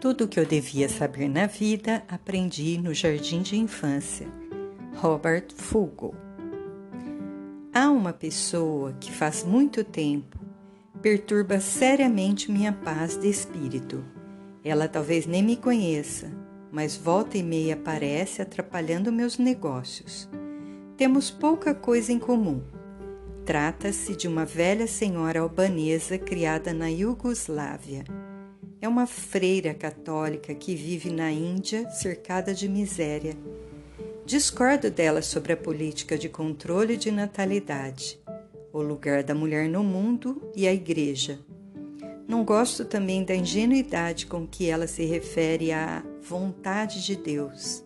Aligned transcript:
Tudo 0.00 0.24
o 0.24 0.28
que 0.28 0.40
eu 0.40 0.46
devia 0.46 0.88
saber 0.88 1.28
na 1.28 1.46
vida 1.46 2.02
aprendi 2.08 2.78
no 2.78 2.94
jardim 2.94 3.42
de 3.42 3.54
infância. 3.54 4.26
Robert 4.96 5.48
Fugel. 5.54 6.14
Há 7.70 7.90
uma 7.90 8.10
pessoa 8.10 8.94
que 8.94 9.12
faz 9.12 9.44
muito 9.44 9.84
tempo 9.84 10.38
perturba 11.02 11.60
seriamente 11.60 12.50
minha 12.50 12.72
paz 12.72 13.18
de 13.18 13.28
espírito. 13.28 14.02
Ela 14.64 14.88
talvez 14.88 15.26
nem 15.26 15.42
me 15.42 15.54
conheça, 15.54 16.32
mas 16.72 16.96
volta 16.96 17.36
e 17.36 17.42
meia 17.42 17.74
aparece 17.74 18.40
atrapalhando 18.40 19.12
meus 19.12 19.36
negócios. 19.36 20.26
Temos 20.96 21.30
pouca 21.30 21.74
coisa 21.74 22.10
em 22.10 22.18
comum. 22.18 22.62
Trata-se 23.44 24.16
de 24.16 24.26
uma 24.26 24.46
velha 24.46 24.86
senhora 24.86 25.40
albanesa 25.40 26.16
criada 26.16 26.72
na 26.72 26.88
Iugoslávia 26.88 28.04
é 28.82 28.88
uma 28.88 29.06
freira 29.06 29.74
católica 29.74 30.54
que 30.54 30.74
vive 30.74 31.10
na 31.10 31.30
Índia 31.30 31.88
cercada 31.90 32.54
de 32.54 32.66
miséria. 32.66 33.36
Discordo 34.24 34.90
dela 34.90 35.20
sobre 35.20 35.52
a 35.52 35.56
política 35.56 36.16
de 36.16 36.28
controle 36.28 36.96
de 36.96 37.10
natalidade, 37.10 38.18
o 38.72 38.80
lugar 38.80 39.22
da 39.22 39.34
mulher 39.34 39.68
no 39.68 39.84
mundo 39.84 40.50
e 40.56 40.66
a 40.66 40.72
igreja. 40.72 41.38
Não 42.26 42.44
gosto 42.44 42.84
também 42.84 43.24
da 43.24 43.34
ingenuidade 43.34 44.26
com 44.26 44.46
que 44.46 44.70
ela 44.70 44.86
se 44.86 45.04
refere 45.04 45.72
à 45.72 46.02
vontade 46.22 47.04
de 47.04 47.16
Deus. 47.16 47.84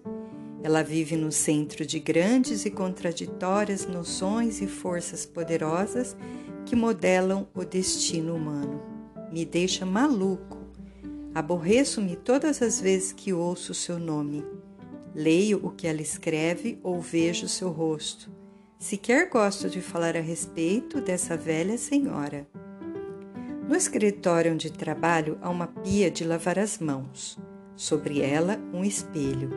Ela 0.62 0.82
vive 0.82 1.16
no 1.16 1.32
centro 1.32 1.84
de 1.84 1.98
grandes 1.98 2.64
e 2.64 2.70
contraditórias 2.70 3.86
noções 3.86 4.60
e 4.60 4.66
forças 4.66 5.26
poderosas 5.26 6.16
que 6.66 6.76
modelam 6.76 7.48
o 7.54 7.64
destino 7.64 8.36
humano. 8.36 8.80
Me 9.32 9.44
deixa 9.44 9.84
maluco 9.84 10.63
Aborreço-me 11.34 12.14
todas 12.14 12.62
as 12.62 12.80
vezes 12.80 13.12
que 13.12 13.32
ouço 13.32 13.72
o 13.72 13.74
seu 13.74 13.98
nome. 13.98 14.44
Leio 15.12 15.60
o 15.64 15.70
que 15.70 15.88
ela 15.88 16.00
escreve 16.00 16.78
ou 16.80 17.00
vejo 17.00 17.48
seu 17.48 17.70
rosto. 17.70 18.30
Sequer 18.78 19.28
gosto 19.28 19.68
de 19.68 19.80
falar 19.80 20.16
a 20.16 20.20
respeito 20.20 21.00
dessa 21.00 21.36
velha 21.36 21.76
senhora. 21.76 22.46
No 23.68 23.74
escritório 23.74 24.52
onde 24.52 24.70
trabalho 24.70 25.36
há 25.42 25.50
uma 25.50 25.66
pia 25.66 26.08
de 26.08 26.22
lavar 26.22 26.56
as 26.56 26.78
mãos. 26.78 27.36
Sobre 27.74 28.20
ela, 28.20 28.60
um 28.72 28.84
espelho. 28.84 29.50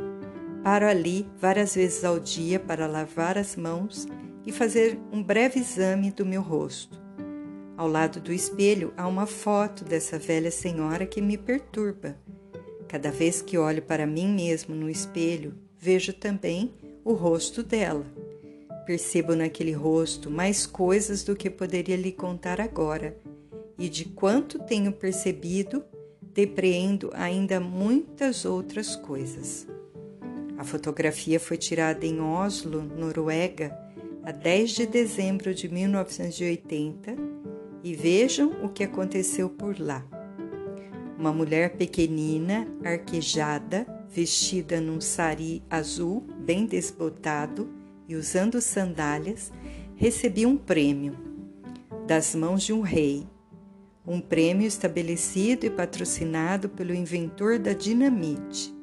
Paro 0.64 0.88
ali 0.88 1.30
várias 1.40 1.76
vezes 1.76 2.04
ao 2.04 2.20
dia 2.20 2.60
para 2.60 2.88
lavar 2.88 3.38
as 3.38 3.56
mãos 3.56 4.08
e 4.48 4.52
fazer 4.52 5.00
um 5.12 5.22
breve 5.22 5.60
exame 5.60 6.10
do 6.10 6.26
meu 6.26 6.42
rosto. 6.42 6.97
Ao 7.78 7.88
lado 7.88 8.20
do 8.20 8.34
espelho 8.34 8.92
há 8.98 9.08
uma 9.08 9.28
foto 9.28 9.86
dessa 9.86 10.18
velha 10.18 10.50
senhora 10.50 11.06
que 11.06 11.22
me 11.22 11.38
perturba. 11.38 12.18
Cada 12.88 13.12
vez 13.12 13.40
que 13.40 13.56
olho 13.56 13.84
para 13.84 14.08
mim 14.08 14.28
mesmo 14.28 14.74
no 14.74 14.90
espelho, 14.90 15.54
vejo 15.78 16.12
também 16.12 16.74
o 17.06 17.14
rosto 17.14 17.62
dela. 17.62 18.04
Percebo 18.84 19.36
naquele 19.36 19.74
rosto 19.74 20.32
mais 20.32 20.66
coisas 20.66 21.24
do 21.24 21.36
que 21.36 21.52
poderia 21.52 21.96
lhe 21.96 22.12
contar 22.12 22.60
agora, 22.60 23.16
e 23.78 23.88
de 23.88 24.06
quanto 24.06 24.58
tenho 24.58 24.92
percebido, 24.92 25.84
depreendo 26.34 27.12
ainda 27.14 27.60
muitas 27.60 28.44
outras 28.44 28.96
coisas. 28.96 29.68
A 30.58 30.64
fotografia 30.64 31.40
foi 31.40 31.58
tirada 31.58 32.08
em 32.08 32.20
Oslo, 32.20 32.82
Noruega, 32.82 33.78
a 34.24 34.32
10 34.32 34.72
de 34.72 34.88
dezembro 34.88 35.54
de 35.54 35.70
1980 35.70 37.37
e 37.88 37.96
vejam 37.96 38.52
o 38.66 38.68
que 38.68 38.84
aconteceu 38.84 39.50
por 39.50 39.80
lá. 39.80 40.06
Uma 41.18 41.32
mulher 41.32 41.78
pequenina, 41.78 42.68
arquejada, 42.84 43.88
vestida 44.10 44.82
num 44.82 45.00
sari 45.00 45.64
azul 45.70 46.28
bem 46.38 46.66
desbotado 46.66 47.70
e 48.06 48.18
usando 48.18 48.60
sandálias, 48.60 49.54
recebia 49.96 50.50
um 50.50 50.58
prêmio 50.58 51.16
das 52.06 52.36
mãos 52.36 52.64
de 52.64 52.74
um 52.74 52.82
rei. 52.82 53.26
Um 54.06 54.20
prêmio 54.20 54.68
estabelecido 54.68 55.66
e 55.66 55.70
patrocinado 55.70 56.68
pelo 56.68 56.94
inventor 56.94 57.58
da 57.58 57.72
dinamite. 57.72 58.76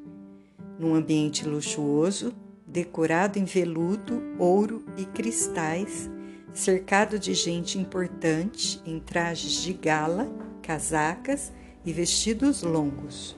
Num 0.79 0.95
ambiente 0.95 1.47
luxuoso, 1.47 2.33
decorado 2.65 3.37
em 3.37 3.45
veludo, 3.45 4.19
ouro 4.39 4.83
e 4.97 5.05
cristais, 5.05 6.09
cercado 6.55 7.19
de 7.19 7.33
gente 7.33 7.77
importante 7.77 8.81
em 8.85 8.97
trajes 8.97 9.61
de 9.61 9.73
gala, 9.73 10.31
casacas 10.61 11.51
e 11.85 11.91
vestidos 11.91 12.63
longos. 12.63 13.35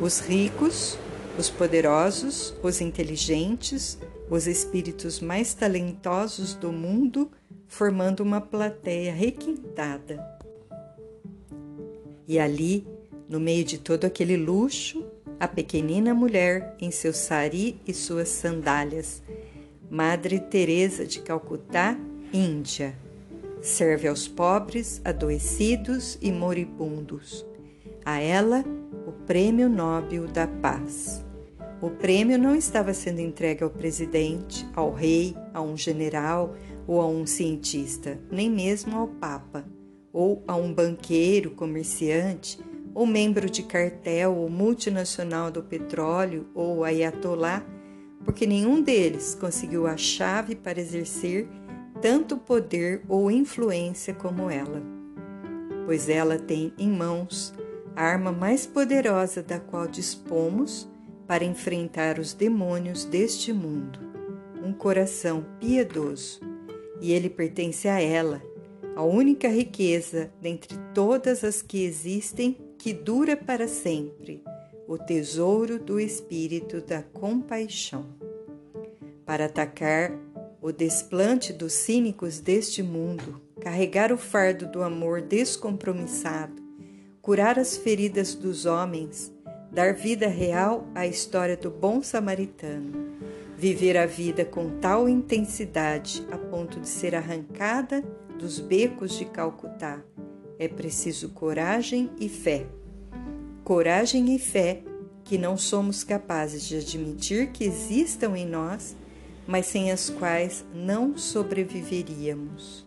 Os 0.00 0.20
ricos, 0.20 0.98
os 1.38 1.50
poderosos, 1.50 2.54
os 2.62 2.80
inteligentes, 2.80 3.98
os 4.30 4.46
espíritos 4.46 5.20
mais 5.20 5.52
talentosos 5.52 6.54
do 6.54 6.72
mundo, 6.72 7.30
formando 7.68 8.20
uma 8.20 8.40
plateia 8.40 9.12
requintada. 9.12 10.26
E 12.26 12.38
ali, 12.38 12.86
no 13.28 13.38
meio 13.38 13.64
de 13.64 13.76
todo 13.76 14.06
aquele 14.06 14.36
luxo, 14.36 15.04
a 15.38 15.46
pequenina 15.46 16.14
mulher 16.14 16.74
em 16.80 16.90
seu 16.90 17.12
sari 17.12 17.78
e 17.86 17.92
suas 17.92 18.30
sandálias, 18.30 19.22
Madre 19.90 20.40
Teresa 20.40 21.06
de 21.06 21.20
Calcutá 21.20 21.96
Índia. 22.32 22.96
Serve 23.62 24.08
aos 24.08 24.26
pobres, 24.28 25.00
adoecidos 25.04 26.18
e 26.20 26.30
moribundos. 26.32 27.46
A 28.04 28.20
ela, 28.20 28.64
o 29.06 29.12
Prêmio 29.12 29.68
Nobel 29.68 30.26
da 30.26 30.46
Paz. 30.46 31.24
O 31.80 31.90
prêmio 31.90 32.38
não 32.38 32.54
estava 32.54 32.94
sendo 32.94 33.20
entregue 33.20 33.62
ao 33.62 33.70
presidente, 33.70 34.66
ao 34.74 34.92
rei, 34.92 35.36
a 35.52 35.60
um 35.60 35.76
general 35.76 36.54
ou 36.86 37.00
a 37.00 37.06
um 37.06 37.26
cientista, 37.26 38.18
nem 38.30 38.50
mesmo 38.50 38.96
ao 38.96 39.08
Papa, 39.08 39.64
ou 40.12 40.42
a 40.46 40.56
um 40.56 40.72
banqueiro, 40.72 41.50
comerciante, 41.50 42.58
ou 42.94 43.06
membro 43.06 43.50
de 43.50 43.62
cartel 43.62 44.34
ou 44.34 44.48
multinacional 44.48 45.50
do 45.50 45.62
petróleo 45.62 46.46
ou 46.54 46.82
ayatolá, 46.82 47.62
porque 48.24 48.46
nenhum 48.46 48.80
deles 48.80 49.34
conseguiu 49.34 49.86
a 49.86 49.96
chave 49.96 50.54
para 50.54 50.80
exercer 50.80 51.46
tanto 52.00 52.36
poder 52.36 53.02
ou 53.08 53.30
influência 53.30 54.12
como 54.14 54.50
ela, 54.50 54.82
pois 55.84 56.08
ela 56.08 56.38
tem 56.38 56.72
em 56.78 56.90
mãos 56.90 57.54
a 57.94 58.02
arma 58.02 58.30
mais 58.30 58.66
poderosa 58.66 59.42
da 59.42 59.58
qual 59.58 59.86
dispomos 59.86 60.88
para 61.26 61.44
enfrentar 61.44 62.18
os 62.18 62.34
demônios 62.34 63.04
deste 63.04 63.52
mundo, 63.52 63.98
um 64.62 64.72
coração 64.72 65.44
piedoso, 65.58 66.40
e 67.00 67.12
ele 67.12 67.28
pertence 67.28 67.88
a 67.88 68.00
ela, 68.00 68.42
a 68.94 69.02
única 69.02 69.48
riqueza 69.48 70.30
dentre 70.40 70.78
todas 70.94 71.42
as 71.44 71.60
que 71.62 71.84
existem 71.84 72.56
que 72.78 72.92
dura 72.92 73.36
para 73.36 73.66
sempre, 73.66 74.42
o 74.86 74.96
tesouro 74.96 75.78
do 75.78 75.98
espírito 75.98 76.80
da 76.80 77.02
compaixão. 77.02 78.06
Para 79.24 79.46
atacar 79.46 80.12
o 80.60 80.72
desplante 80.72 81.52
dos 81.52 81.72
cínicos 81.72 82.40
deste 82.40 82.82
mundo, 82.82 83.40
carregar 83.60 84.12
o 84.12 84.18
fardo 84.18 84.66
do 84.66 84.82
amor 84.82 85.20
descompromissado, 85.20 86.62
curar 87.20 87.58
as 87.58 87.76
feridas 87.76 88.34
dos 88.34 88.66
homens, 88.66 89.32
dar 89.70 89.94
vida 89.94 90.26
real 90.26 90.86
à 90.94 91.06
história 91.06 91.56
do 91.56 91.70
bom 91.70 92.02
samaritano, 92.02 93.16
viver 93.56 93.96
a 93.96 94.06
vida 94.06 94.44
com 94.44 94.78
tal 94.80 95.08
intensidade 95.08 96.26
a 96.30 96.38
ponto 96.38 96.80
de 96.80 96.88
ser 96.88 97.14
arrancada 97.14 98.02
dos 98.38 98.60
becos 98.60 99.18
de 99.18 99.24
Calcutá. 99.24 100.02
É 100.58 100.68
preciso 100.68 101.30
coragem 101.30 102.10
e 102.18 102.28
fé. 102.28 102.66
Coragem 103.64 104.34
e 104.34 104.38
fé 104.38 104.82
que 105.24 105.36
não 105.36 105.58
somos 105.58 106.04
capazes 106.04 106.62
de 106.62 106.76
admitir 106.76 107.48
que 107.48 107.64
existam 107.64 108.36
em 108.36 108.46
nós 108.46 108.94
mas 109.46 109.66
sem 109.66 109.92
as 109.92 110.10
quais 110.10 110.64
não 110.74 111.16
sobreviveríamos. 111.16 112.86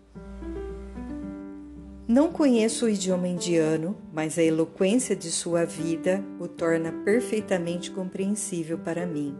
Não 2.08 2.32
conheço 2.32 2.86
o 2.86 2.90
idioma 2.90 3.28
indiano, 3.28 3.96
mas 4.12 4.40
a 4.40 4.44
eloquência 4.44 5.16
de 5.16 5.30
sua 5.30 5.64
vida 5.64 6.24
o 6.40 6.48
torna 6.48 6.92
perfeitamente 6.92 7.92
compreensível 7.92 8.80
para 8.80 9.06
mim, 9.06 9.38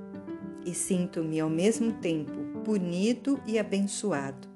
e 0.64 0.74
sinto-me 0.74 1.40
ao 1.40 1.50
mesmo 1.50 1.94
tempo 1.94 2.32
punido 2.64 3.40
e 3.48 3.58
abençoado. 3.58 4.48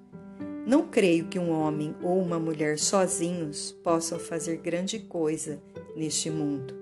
Não 0.65 0.87
creio 0.87 1.25
que 1.25 1.39
um 1.39 1.51
homem 1.51 1.95
ou 2.03 2.21
uma 2.21 2.39
mulher 2.39 2.77
sozinhos 2.77 3.71
possam 3.83 4.19
fazer 4.19 4.57
grande 4.57 4.99
coisa 4.99 5.59
neste 5.95 6.29
mundo, 6.29 6.75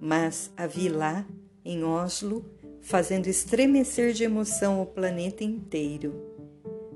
mas 0.00 0.50
a 0.56 0.66
vi 0.66 0.88
lá, 0.88 1.26
em 1.64 1.84
Oslo, 1.84 2.44
fazendo 2.82 3.28
estremecer 3.28 4.12
de 4.12 4.24
emoção 4.24 4.82
o 4.82 4.86
planeta 4.86 5.44
inteiro. 5.44 6.12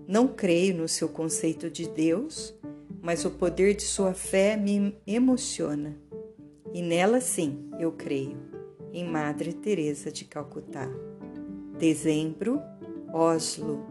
Não 0.07 0.29
creio 0.29 0.77
no 0.77 0.89
seu 0.89 1.09
conceito 1.09 1.71
de 1.71 1.89
Deus, 1.89 2.55
mas 3.01 3.25
o 3.25 3.31
poder 3.31 3.75
de 3.75 3.85
sua 3.85 4.13
fé 4.13 4.57
me 4.57 4.97
emociona. 5.07 5.97
E 6.75 6.83
nela 6.83 7.21
sim, 7.21 7.71
eu 7.79 7.93
creio, 7.93 8.37
em 8.93 9.05
Madre 9.05 9.53
Teresa 9.53 10.11
de 10.11 10.25
Calcutá. 10.25 10.91
Dezembro, 11.79 12.61
Oslo. 13.13 13.87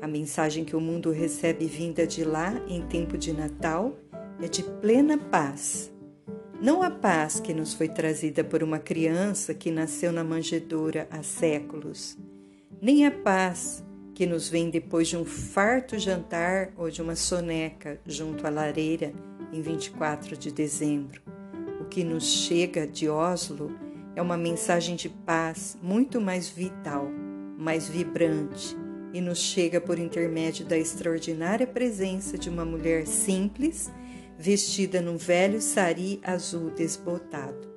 A 0.00 0.06
mensagem 0.06 0.64
que 0.64 0.74
o 0.74 0.80
mundo 0.80 1.10
recebe 1.10 1.66
vinda 1.66 2.06
de 2.06 2.24
lá 2.24 2.54
em 2.68 2.82
tempo 2.86 3.18
de 3.18 3.32
Natal 3.32 3.96
é 4.40 4.48
de 4.48 4.62
plena 4.62 5.18
paz. 5.18 5.91
Não 6.62 6.80
a 6.80 6.92
paz 6.92 7.40
que 7.40 7.52
nos 7.52 7.74
foi 7.74 7.88
trazida 7.88 8.44
por 8.44 8.62
uma 8.62 8.78
criança 8.78 9.52
que 9.52 9.68
nasceu 9.68 10.12
na 10.12 10.22
manjedoura 10.22 11.08
há 11.10 11.20
séculos, 11.20 12.16
nem 12.80 13.04
a 13.04 13.10
paz 13.10 13.84
que 14.14 14.26
nos 14.26 14.48
vem 14.48 14.70
depois 14.70 15.08
de 15.08 15.16
um 15.16 15.24
farto 15.24 15.98
jantar 15.98 16.70
ou 16.76 16.88
de 16.88 17.02
uma 17.02 17.16
soneca 17.16 18.00
junto 18.06 18.46
à 18.46 18.50
lareira 18.50 19.12
em 19.52 19.60
24 19.60 20.36
de 20.36 20.52
dezembro. 20.52 21.20
O 21.80 21.84
que 21.86 22.04
nos 22.04 22.26
chega 22.32 22.86
de 22.86 23.08
Oslo 23.08 23.76
é 24.14 24.22
uma 24.22 24.36
mensagem 24.36 24.94
de 24.94 25.08
paz 25.08 25.76
muito 25.82 26.20
mais 26.20 26.48
vital, 26.48 27.08
mais 27.58 27.88
vibrante 27.88 28.76
e 29.12 29.20
nos 29.20 29.38
chega 29.38 29.80
por 29.80 29.98
intermédio 29.98 30.64
da 30.64 30.78
extraordinária 30.78 31.66
presença 31.66 32.38
de 32.38 32.48
uma 32.48 32.64
mulher 32.64 33.04
simples, 33.04 33.90
vestida 34.42 35.00
num 35.00 35.16
velho 35.16 35.60
sari 35.60 36.20
azul 36.20 36.68
desbotado. 36.70 37.70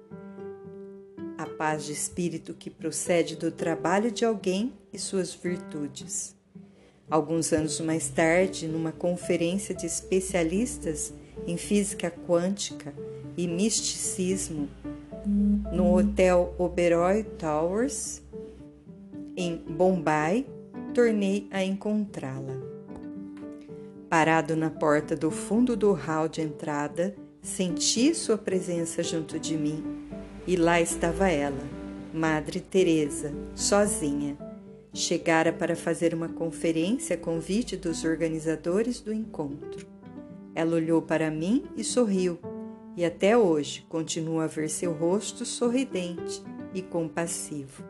A 1.37 1.45
paz 1.45 1.85
de 1.85 1.93
espírito 1.93 2.55
que 2.55 2.71
procede 2.71 3.35
do 3.35 3.51
trabalho 3.51 4.11
de 4.11 4.25
alguém 4.25 4.73
e 4.91 4.97
suas 4.97 5.31
virtudes. 5.31 6.35
Alguns 7.07 7.53
anos 7.53 7.79
mais 7.81 8.09
tarde, 8.09 8.67
numa 8.67 8.91
conferência 8.91 9.75
de 9.75 9.85
especialistas 9.85 11.13
em 11.45 11.55
física 11.55 12.09
quântica 12.09 12.95
e 13.37 13.47
misticismo, 13.47 14.67
no 15.71 15.95
Hotel 15.95 16.55
Oberoi 16.57 17.25
Towers, 17.37 18.23
em 19.37 19.55
Bombay, 19.55 20.47
tornei 20.95 21.47
a 21.51 21.63
encontrá-la. 21.63 22.64
Parado 24.17 24.55
na 24.55 24.69
porta 24.69 25.13
do 25.13 25.29
fundo 25.29 25.75
do 25.75 25.91
hall 25.91 26.29
de 26.29 26.39
entrada, 26.39 27.13
senti 27.41 28.15
sua 28.15 28.37
presença 28.37 29.03
junto 29.03 29.37
de 29.37 29.57
mim 29.57 29.83
e 30.47 30.55
lá 30.55 30.79
estava 30.79 31.27
ela, 31.27 31.61
Madre 32.13 32.61
Teresa, 32.61 33.33
sozinha. 33.53 34.37
Chegara 34.93 35.51
para 35.51 35.75
fazer 35.75 36.13
uma 36.13 36.29
conferência 36.29 37.17
a 37.17 37.19
convite 37.19 37.75
dos 37.75 38.05
organizadores 38.05 39.01
do 39.01 39.11
encontro. 39.11 39.85
Ela 40.55 40.77
olhou 40.77 41.01
para 41.01 41.29
mim 41.29 41.65
e 41.75 41.83
sorriu 41.83 42.39
e 42.95 43.03
até 43.03 43.37
hoje 43.37 43.85
continua 43.89 44.45
a 44.45 44.47
ver 44.47 44.69
seu 44.69 44.93
rosto 44.93 45.43
sorridente 45.43 46.41
e 46.73 46.81
compassivo. 46.81 47.83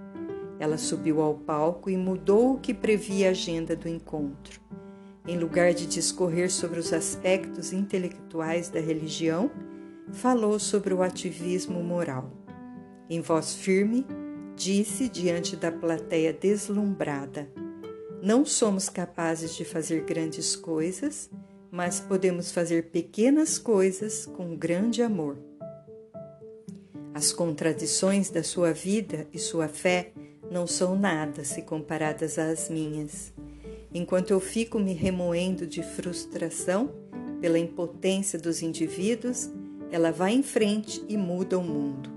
Ela 0.59 0.79
subiu 0.79 1.21
ao 1.21 1.35
palco 1.35 1.87
e 1.87 1.95
mudou 1.95 2.55
o 2.55 2.59
que 2.59 2.73
previa 2.73 3.27
a 3.27 3.29
agenda 3.29 3.75
do 3.75 3.87
encontro. 3.87 4.65
Em 5.27 5.37
lugar 5.39 5.73
de 5.73 5.87
discorrer 5.87 6.51
sobre 6.51 6.79
os 6.79 6.93
aspectos 6.93 7.73
intelectuais 7.73 8.69
da 8.69 8.79
religião, 8.79 9.49
falou 10.13 10.59
sobre 10.59 10.93
o 10.93 11.01
ativismo 11.01 11.83
moral. 11.83 12.31
Em 13.09 13.21
voz 13.21 13.55
firme, 13.55 14.05
disse 14.55 15.09
diante 15.09 15.55
da 15.55 15.71
plateia 15.71 16.31
deslumbrada: 16.31 17.49
Não 18.21 18.45
somos 18.45 18.87
capazes 18.87 19.55
de 19.55 19.65
fazer 19.65 20.05
grandes 20.05 20.55
coisas, 20.55 21.29
mas 21.71 21.99
podemos 21.99 22.51
fazer 22.51 22.89
pequenas 22.89 23.57
coisas 23.57 24.25
com 24.25 24.55
grande 24.55 25.01
amor. 25.01 25.37
As 27.13 27.31
contradições 27.31 28.29
da 28.29 28.43
sua 28.43 28.73
vida 28.73 29.27
e 29.33 29.39
sua 29.39 29.67
fé 29.67 30.11
não 30.51 30.67
são 30.67 30.95
nada 30.95 31.43
se 31.43 31.63
comparadas 31.63 32.37
às 32.37 32.69
minhas. 32.69 33.34
Enquanto 33.97 34.31
eu 34.31 34.41
fico 34.41 34.77
me 34.77 34.91
remoendo 34.91 35.65
de 35.65 35.81
frustração 35.81 36.93
pela 37.39 37.57
impotência 37.57 38.37
dos 38.37 38.61
indivíduos, 38.61 39.49
ela 39.89 40.11
vai 40.11 40.33
em 40.33 40.43
frente 40.43 41.01
e 41.07 41.15
muda 41.15 41.57
o 41.57 41.63
mundo. 41.63 42.11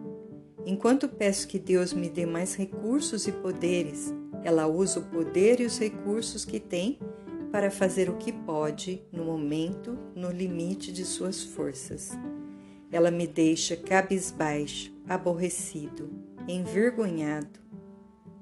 Enquanto 0.66 1.08
peço 1.08 1.46
que 1.46 1.56
Deus 1.56 1.92
me 1.92 2.10
dê 2.10 2.26
mais 2.26 2.56
recursos 2.56 3.28
e 3.28 3.32
poderes, 3.32 4.12
ela 4.42 4.66
usa 4.66 4.98
o 4.98 5.04
poder 5.04 5.60
e 5.60 5.66
os 5.66 5.78
recursos 5.78 6.44
que 6.44 6.58
tem 6.58 6.98
para 7.52 7.70
fazer 7.70 8.10
o 8.10 8.16
que 8.16 8.32
pode 8.32 9.00
no 9.12 9.24
momento, 9.24 9.96
no 10.16 10.32
limite 10.32 10.90
de 10.90 11.04
suas 11.04 11.44
forças. 11.44 12.10
Ela 12.90 13.12
me 13.12 13.26
deixa 13.28 13.76
cabisbaixo, 13.76 14.92
aborrecido, 15.08 16.10
envergonhado. 16.48 17.60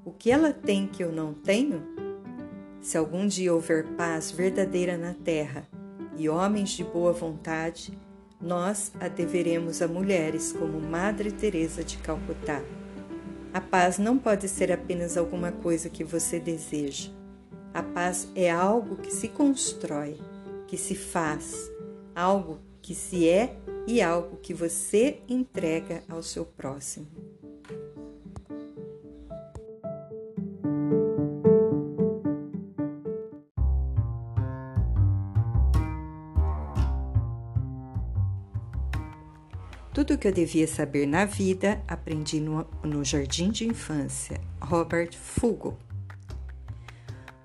O 0.06 0.11
que 0.11 0.31
ela 0.31 0.55
tem 0.55 0.87
que 0.87 1.05
eu 1.05 1.12
não 1.12 1.35
tenho? 1.35 2.06
Se 2.87 2.97
algum 2.97 3.27
dia 3.27 3.53
houver 3.53 3.85
paz 3.97 4.31
verdadeira 4.31 4.97
na 4.97 5.12
terra 5.12 5.67
e 6.17 6.29
homens 6.29 6.71
de 6.71 6.85
boa 6.85 7.12
vontade, 7.12 7.99
nós 8.41 8.93
a 9.00 9.09
deveremos 9.09 9.83
a 9.83 9.88
mulheres 9.88 10.53
como 10.53 10.81
Madre 10.81 11.33
Teresa 11.33 11.83
de 11.83 11.99
Calcutá. 11.99 12.62
A 13.53 13.61
paz 13.61 13.99
não 13.99 14.17
pode 14.17 14.49
ser 14.49 14.71
apenas 14.71 15.17
alguma 15.17 15.50
coisa 15.50 15.91
que 15.91 16.05
você 16.05 16.38
deseja. 16.38 17.11
A 17.75 17.83
paz 17.83 18.29
é 18.37 18.49
algo 18.49 18.94
que 18.99 19.12
se 19.12 19.27
constrói, 19.27 20.21
que 20.69 20.77
se 20.77 20.94
faz, 20.94 21.69
algo 22.15 22.61
que 22.81 22.94
se 22.94 23.29
é 23.29 23.59
e 23.85 24.00
algo 24.00 24.37
que 24.37 24.55
você 24.55 25.19
entrega 25.29 26.05
ao 26.09 26.23
seu 26.23 26.44
próximo. 26.44 27.09
Tudo 39.96 40.12
o 40.12 40.19
que 40.19 40.28
eu 40.28 40.32
devia 40.32 40.69
saber 40.69 41.06
na 41.06 41.25
vida 41.25 41.82
aprendi 41.88 42.38
no, 42.38 42.66
no 42.84 43.02
jardim 43.02 43.48
de 43.48 43.66
infância. 43.66 44.38
Robert 44.60 45.16
Fugo. 45.16 45.78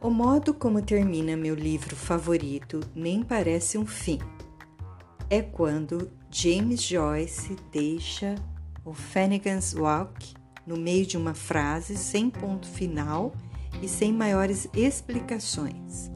O 0.01 0.09
modo 0.09 0.53
como 0.53 0.81
termina 0.81 1.37
meu 1.37 1.55
livro 1.55 1.95
favorito 1.95 2.81
nem 2.93 3.23
parece 3.23 3.77
um 3.77 3.85
fim. 3.85 4.19
É 5.29 5.41
quando 5.41 6.11
James 6.29 6.81
Joyce 6.81 7.55
deixa 7.71 8.35
o 8.83 8.93
Finnegan's 8.93 9.73
Walk 9.73 10.33
no 10.67 10.75
meio 10.75 11.05
de 11.05 11.15
uma 11.15 11.33
frase 11.33 11.95
sem 11.95 12.29
ponto 12.29 12.67
final 12.67 13.31
e 13.81 13.87
sem 13.87 14.11
maiores 14.11 14.67
explicações. 14.73 16.11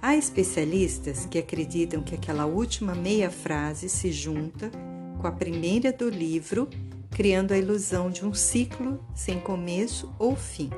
Há 0.00 0.16
especialistas 0.16 1.26
que 1.26 1.38
acreditam 1.38 2.02
que 2.02 2.14
aquela 2.14 2.46
última 2.46 2.94
meia 2.94 3.30
frase 3.30 3.90
se 3.90 4.10
junta 4.10 4.70
com 5.16 5.26
a 5.26 5.32
primeira 5.32 5.92
do 5.92 6.08
livro, 6.08 6.68
criando 7.10 7.52
a 7.52 7.58
ilusão 7.58 8.10
de 8.10 8.24
um 8.24 8.34
ciclo 8.34 9.04
sem 9.14 9.40
começo 9.40 10.14
ou 10.18 10.36
fim. 10.36 10.70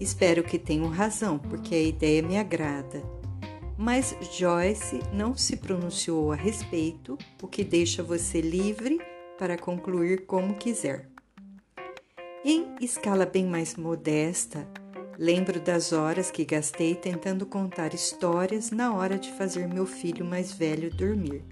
Espero 0.00 0.42
que 0.42 0.58
tenham 0.58 0.88
razão, 0.88 1.38
porque 1.38 1.74
a 1.74 1.82
ideia 1.82 2.22
me 2.22 2.36
agrada. 2.36 3.02
Mas 3.78 4.16
Joyce 4.32 5.00
não 5.12 5.36
se 5.36 5.56
pronunciou 5.56 6.32
a 6.32 6.34
respeito, 6.34 7.16
o 7.42 7.46
que 7.46 7.62
deixa 7.62 8.02
você 8.02 8.40
livre 8.40 9.00
para 9.38 9.56
concluir 9.56 10.26
como 10.26 10.54
quiser. 10.54 11.08
Em 12.44 12.74
escala 12.80 13.24
bem 13.24 13.46
mais 13.46 13.76
modesta, 13.76 14.66
lembro 15.18 15.60
das 15.60 15.92
horas 15.92 16.30
que 16.30 16.44
gastei 16.44 16.94
tentando 16.94 17.46
contar 17.46 17.94
histórias 17.94 18.70
na 18.70 18.92
hora 18.94 19.18
de 19.18 19.30
fazer 19.32 19.68
meu 19.68 19.86
filho 19.86 20.24
mais 20.24 20.52
velho 20.52 20.90
dormir. 20.90 21.44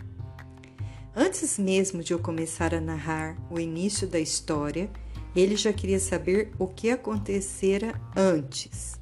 Antes 1.14 1.58
mesmo 1.58 2.04
de 2.04 2.12
eu 2.12 2.20
começar 2.20 2.72
a 2.72 2.80
narrar 2.80 3.36
o 3.50 3.58
início 3.58 4.06
da 4.06 4.20
história, 4.20 4.88
ele 5.34 5.56
já 5.56 5.72
queria 5.72 5.98
saber 5.98 6.52
o 6.56 6.68
que 6.68 6.88
acontecera 6.88 8.00
antes. 8.16 8.98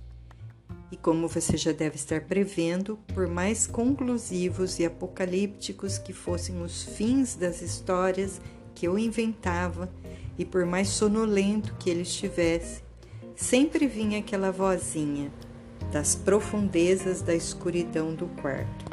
E 0.90 0.96
como 0.96 1.28
você 1.28 1.58
já 1.58 1.70
deve 1.70 1.96
estar 1.96 2.22
prevendo, 2.22 2.98
por 3.14 3.28
mais 3.28 3.66
conclusivos 3.66 4.78
e 4.78 4.86
apocalípticos 4.86 5.98
que 5.98 6.14
fossem 6.14 6.62
os 6.62 6.82
fins 6.82 7.34
das 7.34 7.60
histórias 7.60 8.40
que 8.74 8.88
eu 8.88 8.98
inventava, 8.98 9.92
e 10.38 10.46
por 10.46 10.64
mais 10.64 10.88
sonolento 10.88 11.74
que 11.78 11.90
ele 11.90 12.02
estivesse, 12.02 12.82
sempre 13.36 13.86
vinha 13.86 14.20
aquela 14.20 14.50
vozinha 14.50 15.30
das 15.92 16.14
profundezas 16.14 17.20
da 17.20 17.34
escuridão 17.34 18.14
do 18.14 18.28
quarto. 18.40 18.87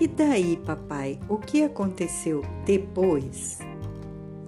E 0.00 0.08
daí, 0.08 0.56
papai, 0.56 1.20
o 1.28 1.38
que 1.38 1.62
aconteceu 1.62 2.42
depois? 2.66 3.58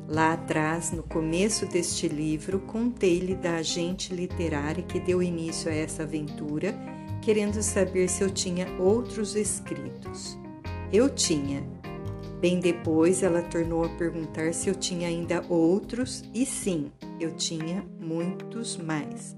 Lá 0.08 0.32
atrás, 0.32 0.90
no 0.90 1.04
começo 1.04 1.66
deste 1.66 2.08
livro, 2.08 2.60
contei-lhe 2.60 3.34
da 3.34 3.56
agente 3.56 4.14
literária 4.14 4.82
que 4.82 4.98
deu 4.98 5.22
início 5.22 5.70
a 5.70 5.74
essa 5.74 6.02
aventura, 6.02 6.74
querendo 7.22 7.62
saber 7.62 8.08
se 8.08 8.22
eu 8.22 8.30
tinha 8.30 8.66
outros 8.80 9.36
escritos. 9.36 10.36
Eu 10.92 11.08
tinha. 11.08 11.64
Bem 12.40 12.60
depois, 12.60 13.22
ela 13.22 13.42
tornou 13.42 13.84
a 13.84 13.88
perguntar 13.90 14.52
se 14.52 14.68
eu 14.68 14.74
tinha 14.74 15.08
ainda 15.08 15.44
outros, 15.48 16.24
e 16.34 16.44
sim, 16.44 16.90
eu 17.20 17.34
tinha 17.34 17.84
muitos 18.00 18.76
mais. 18.76 19.36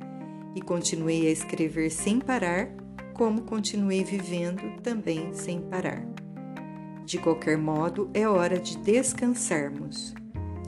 E 0.54 0.60
continuei 0.60 1.28
a 1.28 1.30
escrever 1.30 1.90
sem 1.90 2.18
parar, 2.18 2.70
como 3.18 3.42
continuei 3.42 4.04
vivendo 4.04 4.80
também 4.80 5.34
sem 5.34 5.60
parar. 5.60 6.06
De 7.04 7.18
qualquer 7.18 7.58
modo, 7.58 8.08
é 8.14 8.28
hora 8.28 8.60
de 8.60 8.78
descansarmos. 8.78 10.14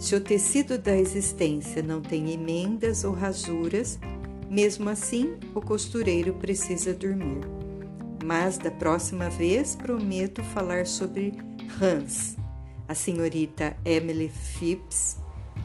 Se 0.01 0.17
o 0.17 0.21
tecido 0.21 0.77
da 0.77 0.97
existência 0.97 1.81
não 1.81 2.03
tem 2.03 2.33
emendas 2.33 3.05
ou 3.05 3.13
rasuras, 3.13 4.01
mesmo 4.51 4.91
assim 4.91 5.37
o 5.55 5.61
costureiro 5.61 6.35
precisa 6.35 6.93
dormir. 6.93 7.41
Mas 8.25 8.59
da 8.59 8.71
próxima 8.71 9.31
vez 9.31 9.77
prometo 9.77 10.43
falar 10.43 10.87
sobre 10.87 11.33
Hans, 11.81 12.37
a 12.89 12.97
senhorita 12.97 13.77
Emily 13.85 14.29
Phipps, 14.29 15.19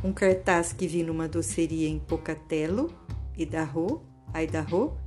um 0.04 0.14
cartaz 0.14 0.72
que 0.72 0.86
vi 0.86 1.02
numa 1.02 1.28
doceria 1.28 1.90
em 1.90 1.98
Pocatello, 1.98 2.94
Idaho, 3.36 4.04
Idaho, 4.36 5.05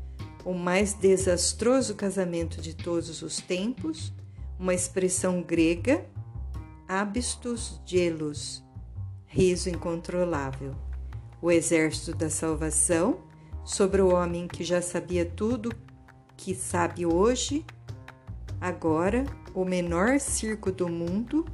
o 0.49 0.55
mais 0.55 0.95
desastroso 0.95 1.95
casamento 1.95 2.59
de 2.63 2.75
todos 2.75 3.21
os 3.21 3.37
tempos, 3.37 4.15
uma 4.59 4.73
expressão 4.73 5.43
grega, 5.43 6.07
abstus 6.89 7.79
gelos, 7.85 8.65
riso 9.27 9.69
incontrolável. 9.69 10.75
O 11.43 11.51
exército 11.51 12.17
da 12.17 12.31
salvação 12.31 13.19
sobre 13.63 14.01
o 14.01 14.15
homem 14.15 14.49
que 14.49 14.65
já 14.65 14.81
sabia 14.81 15.27
tudo 15.27 15.71
que 16.35 16.55
sabe 16.55 17.05
hoje, 17.05 17.63
agora 18.59 19.27
o 19.55 19.67
menor 19.67 20.19
circo 20.19 20.73
do 20.73 20.89
mundo, 20.89 21.45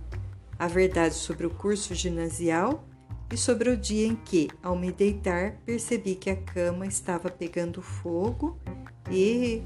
a 0.56 0.68
verdade 0.68 1.16
sobre 1.16 1.48
o 1.48 1.50
curso 1.50 1.96
ginasial 1.96 2.84
e 3.28 3.36
sobre 3.36 3.70
o 3.70 3.76
dia 3.76 4.06
em 4.06 4.14
que, 4.14 4.48
ao 4.62 4.78
me 4.78 4.92
deitar, 4.92 5.56
percebi 5.66 6.14
que 6.14 6.30
a 6.30 6.36
cama 6.36 6.86
estava 6.86 7.28
pegando 7.28 7.82
fogo 7.82 8.56
e. 9.10 9.62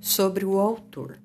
Sobre 0.00 0.44
o 0.44 0.58
autor. 0.58 1.18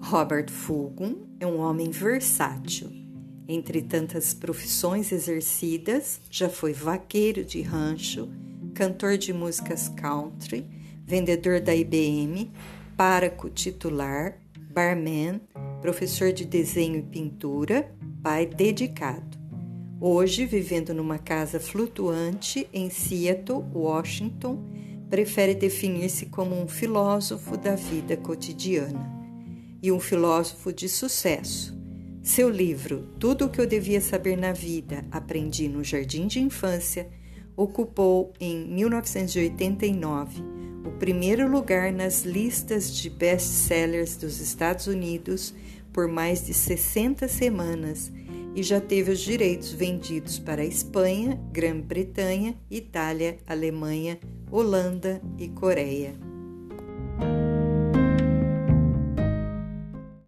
Robert 0.00 0.50
Fulghum 0.50 1.26
é 1.40 1.46
um 1.46 1.58
homem 1.58 1.90
versátil 1.90 3.06
entre 3.48 3.82
tantas 3.82 4.34
profissões 4.34 5.12
exercidas, 5.12 6.20
já 6.30 6.48
foi 6.48 6.72
vaqueiro 6.72 7.44
de 7.44 7.62
rancho, 7.62 8.28
cantor 8.74 9.16
de 9.16 9.32
músicas 9.32 9.88
country, 9.88 10.66
vendedor 11.06 11.60
da 11.60 11.74
IBM, 11.74 12.50
páraco 12.96 13.48
titular, 13.48 14.38
barman, 14.72 15.40
professor 15.86 16.32
de 16.32 16.44
desenho 16.44 16.96
e 16.96 17.02
pintura, 17.02 17.94
pai 18.20 18.44
dedicado. 18.44 19.38
Hoje, 20.00 20.44
vivendo 20.44 20.92
numa 20.92 21.16
casa 21.16 21.60
flutuante 21.60 22.68
em 22.72 22.90
Seattle, 22.90 23.62
Washington, 23.72 24.64
prefere 25.08 25.54
definir-se 25.54 26.26
como 26.26 26.60
um 26.60 26.66
filósofo 26.66 27.56
da 27.56 27.76
vida 27.76 28.16
cotidiana 28.16 29.08
e 29.80 29.92
um 29.92 30.00
filósofo 30.00 30.72
de 30.72 30.88
sucesso 30.88 31.78
seu 32.20 32.50
livro 32.50 33.08
Tudo 33.20 33.44
o 33.44 33.48
que 33.48 33.60
eu 33.60 33.66
devia 33.66 34.00
saber 34.00 34.36
na 34.36 34.50
vida, 34.50 35.04
aprendi 35.12 35.68
no 35.68 35.84
jardim 35.84 36.26
de 36.26 36.40
infância, 36.40 37.08
ocupou 37.56 38.32
em 38.40 38.66
1989 38.66 40.42
o 40.84 40.98
primeiro 40.98 41.48
lugar 41.48 41.92
nas 41.92 42.24
listas 42.24 42.92
de 42.92 43.08
best-sellers 43.08 44.16
dos 44.16 44.40
Estados 44.40 44.88
Unidos 44.88 45.54
por 45.96 46.06
mais 46.06 46.44
de 46.44 46.52
60 46.52 47.26
semanas 47.26 48.12
e 48.54 48.62
já 48.62 48.78
teve 48.78 49.12
os 49.12 49.18
direitos 49.18 49.72
vendidos 49.72 50.38
para 50.38 50.62
Espanha, 50.62 51.40
Grã-Bretanha, 51.50 52.54
Itália, 52.70 53.38
Alemanha, 53.46 54.18
Holanda 54.50 55.22
e 55.38 55.48
Coreia. 55.48 56.25